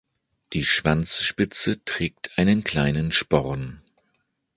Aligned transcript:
Die 0.53 0.63
Schwanzspitze 0.65 1.85
trägt 1.85 2.35
einen 2.39 2.63
kleinen 2.63 3.11
Sporn. 3.11 3.83